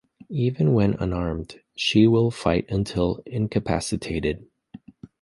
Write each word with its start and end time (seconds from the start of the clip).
Even 0.33 0.73
when 0.73 0.95
unarmed, 0.95 1.59
she 1.75 2.07
will 2.07 2.31
fight 2.31 2.65
until 2.69 3.21
incapacitated. 3.27 4.47